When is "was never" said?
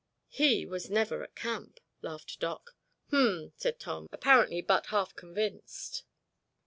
0.65-1.21